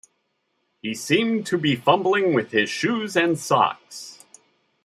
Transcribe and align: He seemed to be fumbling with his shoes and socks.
He 0.81 0.95
seemed 0.95 1.45
to 1.45 1.59
be 1.59 1.75
fumbling 1.75 2.33
with 2.33 2.49
his 2.49 2.71
shoes 2.71 3.15
and 3.15 3.37
socks. 3.37 4.25